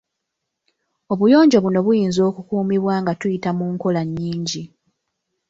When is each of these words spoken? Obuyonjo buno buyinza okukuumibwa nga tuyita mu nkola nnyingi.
Obuyonjo 1.11 1.57
buno 1.63 1.79
buyinza 1.85 2.21
okukuumibwa 2.29 2.93
nga 3.01 3.13
tuyita 3.19 3.49
mu 3.57 3.65
nkola 3.73 4.01
nnyingi. 4.05 4.63